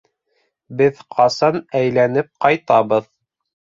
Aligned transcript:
Беҙ 0.79 1.03
ҡасан 1.17 1.61
әйләнеп 1.81 2.33
ҡайтабыҙ? 2.47 3.11